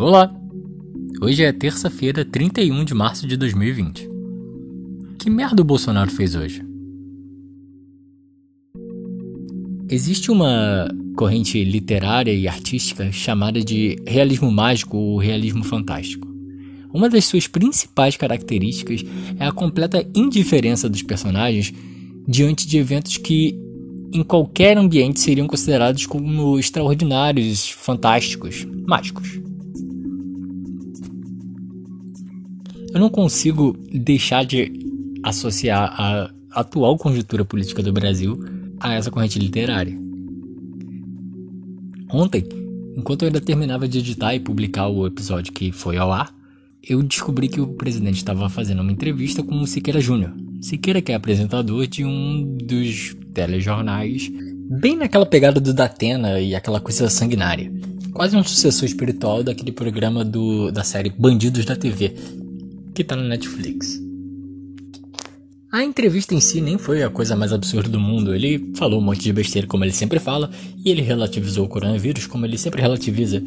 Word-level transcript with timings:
Olá! 0.00 0.32
Hoje 1.20 1.44
é 1.44 1.52
terça-feira, 1.52 2.24
31 2.24 2.86
de 2.86 2.94
março 2.94 3.26
de 3.26 3.36
2020. 3.36 4.08
Que 5.18 5.28
merda 5.28 5.60
o 5.60 5.64
Bolsonaro 5.64 6.10
fez 6.10 6.34
hoje? 6.34 6.62
Existe 9.90 10.30
uma 10.30 10.88
corrente 11.14 11.62
literária 11.62 12.32
e 12.32 12.48
artística 12.48 13.12
chamada 13.12 13.62
de 13.62 14.02
realismo 14.06 14.50
mágico 14.50 14.96
ou 14.96 15.18
realismo 15.18 15.62
fantástico. 15.62 16.26
Uma 16.94 17.10
das 17.10 17.26
suas 17.26 17.46
principais 17.46 18.16
características 18.16 19.04
é 19.38 19.44
a 19.44 19.52
completa 19.52 20.02
indiferença 20.14 20.88
dos 20.88 21.02
personagens 21.02 21.74
diante 22.26 22.66
de 22.66 22.78
eventos 22.78 23.18
que, 23.18 23.54
em 24.14 24.22
qualquer 24.22 24.78
ambiente, 24.78 25.20
seriam 25.20 25.46
considerados 25.46 26.06
como 26.06 26.58
extraordinários, 26.58 27.68
fantásticos, 27.68 28.66
mágicos. 28.86 29.49
Eu 32.92 32.98
não 32.98 33.08
consigo 33.08 33.76
deixar 33.92 34.44
de 34.44 34.72
associar 35.22 35.94
a 35.96 36.30
atual 36.50 36.96
conjuntura 36.96 37.44
política 37.44 37.82
do 37.82 37.92
Brasil 37.92 38.42
a 38.80 38.94
essa 38.94 39.10
corrente 39.10 39.38
literária. 39.38 39.96
Ontem, 42.12 42.44
enquanto 42.96 43.22
eu 43.22 43.26
ainda 43.26 43.40
terminava 43.40 43.86
de 43.86 43.98
editar 43.98 44.34
e 44.34 44.40
publicar 44.40 44.88
o 44.88 45.06
episódio 45.06 45.52
que 45.52 45.70
foi 45.70 45.96
ao 45.96 46.10
ar, 46.10 46.34
eu 46.82 47.02
descobri 47.02 47.46
que 47.48 47.60
o 47.60 47.68
presidente 47.68 48.16
estava 48.16 48.48
fazendo 48.48 48.80
uma 48.80 48.90
entrevista 48.90 49.42
com 49.42 49.60
o 49.60 49.66
Siqueira 49.66 50.00
Júnior. 50.00 50.32
Siqueira 50.60 51.00
que 51.00 51.12
é 51.12 51.14
apresentador 51.14 51.86
de 51.86 52.04
um 52.04 52.56
dos 52.56 53.14
telejornais, 53.32 54.28
bem 54.80 54.96
naquela 54.96 55.26
pegada 55.26 55.60
do 55.60 55.72
Datena 55.72 56.40
e 56.40 56.54
aquela 56.56 56.80
coisa 56.80 57.08
sanguinária. 57.08 57.70
Quase 58.12 58.36
um 58.36 58.42
sucessor 58.42 58.86
espiritual 58.86 59.44
daquele 59.44 59.70
programa 59.70 60.24
do, 60.24 60.72
da 60.72 60.82
série 60.82 61.10
Bandidos 61.10 61.64
da 61.64 61.76
TV, 61.76 62.14
que 63.00 63.04
tá 63.04 63.16
no 63.16 63.24
Netflix. 63.24 63.98
A 65.72 65.82
entrevista 65.82 66.34
em 66.34 66.40
si 66.40 66.60
nem 66.60 66.76
foi 66.76 67.02
a 67.02 67.08
coisa 67.08 67.34
mais 67.34 67.50
absurda 67.50 67.88
do 67.88 67.98
mundo. 67.98 68.34
Ele 68.34 68.72
falou 68.76 69.00
um 69.00 69.02
monte 69.02 69.22
de 69.22 69.32
besteira, 69.32 69.66
como 69.66 69.82
ele 69.82 69.92
sempre 69.92 70.18
fala, 70.18 70.50
e 70.84 70.90
ele 70.90 71.00
relativizou 71.00 71.64
o 71.64 71.68
coronavírus, 71.68 72.26
como 72.26 72.44
ele 72.44 72.58
sempre 72.58 72.82
relativiza. 72.82 73.42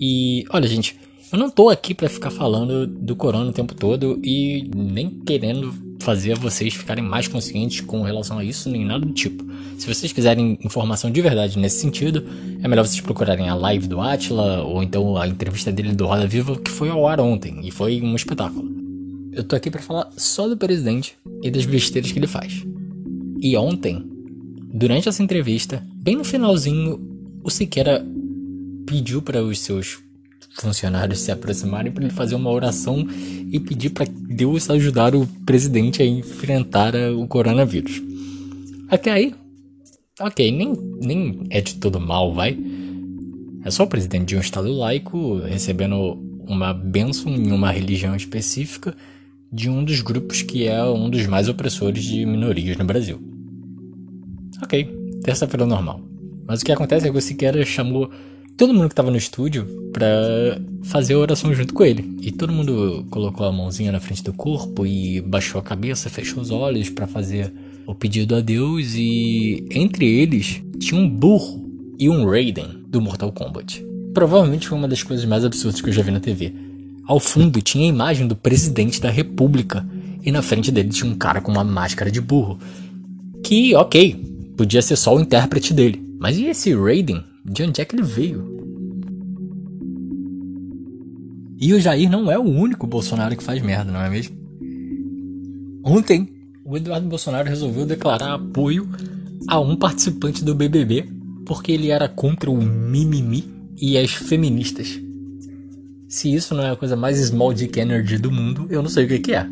E 0.00 0.44
olha, 0.50 0.66
gente, 0.66 0.96
eu 1.32 1.38
não 1.38 1.48
tô 1.48 1.68
aqui 1.68 1.94
para 1.94 2.08
ficar 2.08 2.32
falando 2.32 2.84
do 2.84 3.14
corona 3.14 3.50
o 3.50 3.52
tempo 3.52 3.74
todo 3.74 4.18
e 4.24 4.68
nem 4.74 5.08
querendo 5.08 5.72
fazer 6.00 6.36
vocês 6.36 6.74
ficarem 6.74 7.04
mais 7.04 7.28
conscientes 7.28 7.80
com 7.82 8.02
relação 8.02 8.38
a 8.38 8.44
isso, 8.44 8.68
nem 8.68 8.84
nada 8.84 9.06
do 9.06 9.12
tipo. 9.12 9.44
Se 9.78 9.86
vocês 9.86 10.12
quiserem 10.12 10.58
informação 10.64 11.10
de 11.10 11.20
verdade 11.20 11.58
nesse 11.58 11.80
sentido, 11.80 12.24
é 12.62 12.66
melhor 12.66 12.86
vocês 12.86 13.00
procurarem 13.00 13.48
a 13.48 13.54
live 13.54 13.86
do 13.86 14.00
Atila 14.00 14.62
ou 14.62 14.82
então 14.82 15.16
a 15.16 15.28
entrevista 15.28 15.70
dele 15.70 15.92
do 15.92 16.06
Roda 16.06 16.26
Viva 16.26 16.56
que 16.56 16.70
foi 16.70 16.88
ao 16.88 17.06
ar 17.06 17.20
ontem 17.20 17.60
e 17.62 17.70
foi 17.70 18.00
um 18.00 18.16
espetáculo. 18.16 18.69
Eu 19.32 19.44
tô 19.44 19.54
aqui 19.54 19.70
para 19.70 19.80
falar 19.80 20.10
só 20.16 20.48
do 20.48 20.56
presidente 20.56 21.16
e 21.42 21.50
das 21.50 21.64
besteiras 21.64 22.10
que 22.10 22.18
ele 22.18 22.26
faz. 22.26 22.64
E 23.40 23.56
ontem, 23.56 24.04
durante 24.74 25.08
essa 25.08 25.22
entrevista, 25.22 25.82
bem 25.94 26.16
no 26.16 26.24
finalzinho, 26.24 27.00
o 27.44 27.50
Siqueira 27.50 28.04
pediu 28.86 29.22
para 29.22 29.42
os 29.42 29.60
seus 29.60 29.98
funcionários 30.58 31.20
se 31.20 31.30
aproximarem 31.30 31.92
para 31.92 32.04
ele 32.04 32.12
fazer 32.12 32.34
uma 32.34 32.50
oração 32.50 33.06
e 33.50 33.60
pedir 33.60 33.90
para 33.90 34.06
Deus 34.10 34.68
ajudar 34.68 35.14
o 35.14 35.26
presidente 35.46 36.02
a 36.02 36.06
enfrentar 36.06 36.94
o 37.16 37.26
coronavírus. 37.28 38.02
Até 38.88 39.12
aí, 39.12 39.34
ok, 40.20 40.50
nem, 40.50 40.72
nem 41.00 41.46
é 41.50 41.60
de 41.60 41.76
todo 41.76 42.00
mal, 42.00 42.34
vai. 42.34 42.58
É 43.64 43.70
só 43.70 43.84
o 43.84 43.86
presidente 43.86 44.26
de 44.26 44.36
um 44.36 44.40
estado 44.40 44.72
laico 44.72 45.38
recebendo 45.38 46.18
uma 46.46 46.74
bênção 46.74 47.32
em 47.32 47.52
uma 47.52 47.70
religião 47.70 48.16
específica 48.16 48.96
de 49.52 49.68
um 49.68 49.84
dos 49.84 50.00
grupos 50.00 50.42
que 50.42 50.66
é 50.66 50.84
um 50.84 51.10
dos 51.10 51.26
mais 51.26 51.48
opressores 51.48 52.04
de 52.04 52.24
minorias 52.24 52.76
no 52.76 52.84
Brasil. 52.84 53.20
Ok, 54.62 54.84
terça-feira 55.24 55.66
normal. 55.66 56.00
Mas 56.46 56.60
o 56.60 56.64
que 56.64 56.72
acontece 56.72 57.06
é 57.06 57.10
que 57.10 57.18
o 57.18 57.20
Siqueira 57.20 57.64
chamou 57.64 58.10
todo 58.56 58.74
mundo 58.74 58.88
que 58.88 58.92
estava 58.92 59.10
no 59.10 59.16
estúdio 59.16 59.66
para 59.92 60.60
fazer 60.82 61.14
a 61.14 61.18
oração 61.18 61.54
junto 61.54 61.72
com 61.72 61.84
ele. 61.84 62.16
E 62.20 62.30
todo 62.30 62.52
mundo 62.52 63.06
colocou 63.10 63.46
a 63.46 63.52
mãozinha 63.52 63.90
na 63.90 64.00
frente 64.00 64.22
do 64.22 64.32
corpo 64.32 64.86
e 64.86 65.20
baixou 65.20 65.58
a 65.60 65.64
cabeça, 65.64 66.10
fechou 66.10 66.42
os 66.42 66.50
olhos 66.50 66.90
para 66.90 67.06
fazer 67.06 67.52
o 67.86 67.94
pedido 67.94 68.36
a 68.36 68.40
Deus. 68.40 68.94
E 68.94 69.66
entre 69.70 70.06
eles 70.06 70.62
tinha 70.78 71.00
um 71.00 71.08
burro 71.08 71.64
e 71.98 72.08
um 72.08 72.28
Raiden 72.28 72.84
do 72.88 73.00
Mortal 73.00 73.32
Kombat. 73.32 73.84
Provavelmente 74.12 74.68
foi 74.68 74.76
uma 74.76 74.88
das 74.88 75.02
coisas 75.02 75.24
mais 75.24 75.44
absurdas 75.44 75.80
que 75.80 75.88
eu 75.88 75.92
já 75.92 76.02
vi 76.02 76.10
na 76.10 76.20
TV. 76.20 76.69
Ao 77.10 77.18
fundo 77.18 77.60
tinha 77.60 77.86
a 77.86 77.88
imagem 77.88 78.28
do 78.28 78.36
presidente 78.36 79.00
da 79.00 79.10
república 79.10 79.84
e 80.22 80.30
na 80.30 80.42
frente 80.42 80.70
dele 80.70 80.90
tinha 80.90 81.10
um 81.10 81.16
cara 81.16 81.40
com 81.40 81.50
uma 81.50 81.64
máscara 81.64 82.08
de 82.08 82.20
burro. 82.20 82.56
Que, 83.42 83.74
ok, 83.74 84.14
podia 84.56 84.80
ser 84.80 84.94
só 84.94 85.16
o 85.16 85.20
intérprete 85.20 85.74
dele. 85.74 86.00
Mas 86.20 86.38
e 86.38 86.44
esse 86.44 86.72
Raiden? 86.72 87.24
De 87.44 87.64
onde 87.64 87.80
é 87.80 87.84
que 87.84 87.96
ele 87.96 88.04
veio? 88.04 88.44
E 91.60 91.74
o 91.74 91.80
Jair 91.80 92.08
não 92.08 92.30
é 92.30 92.38
o 92.38 92.44
único 92.44 92.86
Bolsonaro 92.86 93.36
que 93.36 93.42
faz 93.42 93.60
merda, 93.60 93.90
não 93.90 94.00
é 94.00 94.08
mesmo? 94.08 94.36
Ontem, 95.82 96.28
o 96.64 96.76
Eduardo 96.76 97.08
Bolsonaro 97.08 97.48
resolveu 97.48 97.84
declarar 97.86 98.34
apoio 98.34 98.88
a 99.48 99.58
um 99.58 99.74
participante 99.74 100.44
do 100.44 100.54
BBB 100.54 101.08
porque 101.44 101.72
ele 101.72 101.90
era 101.90 102.08
contra 102.08 102.48
o 102.48 102.62
mimimi 102.62 103.52
e 103.76 103.98
as 103.98 104.12
feministas. 104.12 105.09
Se 106.10 106.34
isso 106.34 106.56
não 106.56 106.64
é 106.64 106.70
a 106.72 106.76
coisa 106.76 106.96
mais 106.96 107.18
small 107.18 107.52
dick 107.52 107.78
energy 107.78 108.18
do 108.18 108.32
mundo, 108.32 108.66
eu 108.68 108.82
não 108.82 108.90
sei 108.90 109.04
o 109.04 109.08
que, 109.08 109.20
que 109.20 109.32
é. 109.32 109.46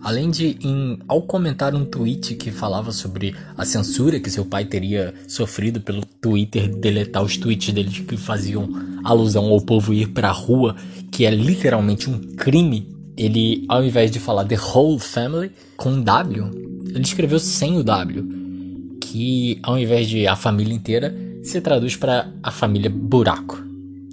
Além 0.00 0.30
de, 0.30 0.56
em, 0.62 0.98
ao 1.06 1.20
comentar 1.20 1.74
um 1.74 1.84
tweet 1.84 2.36
que 2.36 2.50
falava 2.50 2.90
sobre 2.90 3.36
a 3.54 3.66
censura 3.66 4.18
que 4.18 4.30
seu 4.30 4.46
pai 4.46 4.64
teria 4.64 5.12
sofrido 5.28 5.78
pelo 5.78 6.06
Twitter 6.06 6.74
deletar 6.74 7.22
os 7.22 7.36
tweets 7.36 7.74
dele 7.74 7.90
que 7.90 8.16
faziam 8.16 8.66
alusão 9.04 9.44
ao 9.50 9.60
povo 9.60 9.92
ir 9.92 10.08
pra 10.08 10.30
rua, 10.30 10.74
que 11.12 11.26
é 11.26 11.30
literalmente 11.30 12.08
um 12.08 12.18
crime, 12.34 12.88
ele, 13.14 13.66
ao 13.68 13.84
invés 13.84 14.10
de 14.10 14.18
falar 14.18 14.46
the 14.46 14.56
whole 14.58 14.98
family 14.98 15.52
com 15.76 16.00
W, 16.00 16.50
ele 16.94 17.02
escreveu 17.02 17.38
sem 17.38 17.76
o 17.76 17.84
W, 17.84 18.96
que 19.02 19.58
ao 19.62 19.78
invés 19.78 20.08
de 20.08 20.26
a 20.26 20.34
família 20.34 20.72
inteira, 20.72 21.14
se 21.42 21.60
traduz 21.60 21.94
para 21.94 22.32
a 22.42 22.50
família 22.50 22.88
buraco 22.88 23.68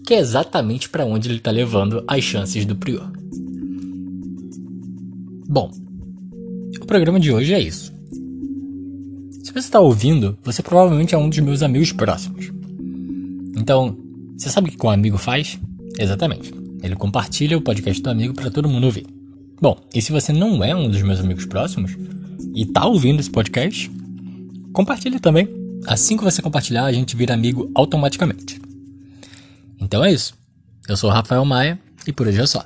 que 0.07 0.13
é 0.13 0.19
exatamente 0.19 0.87
para 0.87 1.05
onde 1.05 1.27
ele 1.27 1.35
está 1.35 1.51
levando 1.51 2.01
as 2.07 2.23
chances 2.23 2.65
do 2.65 2.77
Prior. 2.77 3.11
Bom, 5.49 5.69
o 6.81 6.85
programa 6.85 7.19
de 7.19 7.29
hoje 7.29 7.53
é 7.53 7.59
isso. 7.59 7.91
Se 9.43 9.51
você 9.51 9.59
está 9.59 9.81
ouvindo, 9.81 10.37
você 10.41 10.63
provavelmente 10.63 11.13
é 11.13 11.17
um 11.17 11.27
dos 11.27 11.39
meus 11.39 11.61
amigos 11.61 11.91
próximos. 11.91 12.49
Então, 13.57 13.97
você 14.37 14.49
sabe 14.49 14.69
o 14.69 14.71
que 14.71 14.85
um 14.85 14.89
amigo 14.89 15.17
faz? 15.17 15.59
Exatamente. 15.99 16.53
Ele 16.81 16.95
compartilha 16.95 17.57
o 17.57 17.61
podcast 17.61 18.01
do 18.01 18.09
amigo 18.09 18.33
para 18.33 18.49
todo 18.49 18.69
mundo 18.69 18.85
ouvir. 18.85 19.05
Bom, 19.61 19.77
e 19.93 20.01
se 20.01 20.13
você 20.13 20.31
não 20.31 20.63
é 20.63 20.73
um 20.73 20.89
dos 20.89 21.01
meus 21.01 21.19
amigos 21.19 21.45
próximos 21.45 21.97
e 22.55 22.61
está 22.61 22.85
ouvindo 22.85 23.19
esse 23.19 23.29
podcast, 23.29 23.91
compartilhe 24.71 25.19
também. 25.19 25.49
Assim 25.85 26.15
que 26.15 26.23
você 26.23 26.41
compartilhar, 26.41 26.85
a 26.85 26.93
gente 26.93 27.13
vira 27.13 27.33
amigo 27.33 27.69
automaticamente. 27.75 28.66
Então 29.87 30.03
é 30.03 30.11
isso. 30.11 30.33
Eu 30.85 30.97
sou 30.97 31.09
o 31.09 31.13
Rafael 31.13 31.45
Maia 31.45 31.79
e 32.05 32.11
por 32.11 32.27
hoje 32.27 32.41
é 32.41 32.45
só. 32.45 32.65